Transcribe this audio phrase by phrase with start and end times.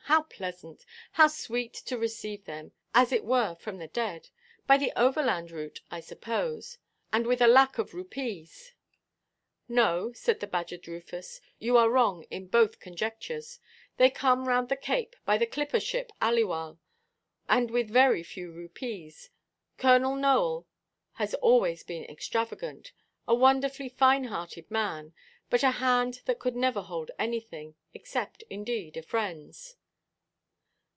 [0.05, 0.85] How pleasant!
[1.13, 4.27] How sweet to receive them, as it were from the dead!
[4.67, 6.77] By the overland route, I suppose,
[7.13, 8.73] and with a lac of rupees?"
[9.69, 13.61] "No," said the badgered Rufus, "you are wrong in both conjectures.
[13.95, 16.77] They come round the Cape, by the clipper–ship Aliwal;
[17.47, 19.29] and with very few rupees.
[19.77, 20.67] Colonel Nowell
[21.13, 22.91] has always been extravagant,
[23.29, 25.13] a wonderfully fine–hearted man,
[25.49, 29.75] but a hand that could never hold anything—except, indeed, a friendʼs."